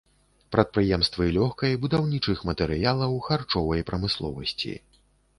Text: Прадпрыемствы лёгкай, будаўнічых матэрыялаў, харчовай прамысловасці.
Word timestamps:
Прадпрыемствы 0.53 1.25
лёгкай, 1.35 1.75
будаўнічых 1.83 2.39
матэрыялаў, 2.49 3.13
харчовай 3.27 3.83
прамысловасці. 3.91 4.73